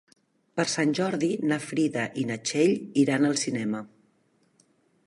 [0.59, 3.85] Per Sant Jordi na Frida i na Txell iran al cinema.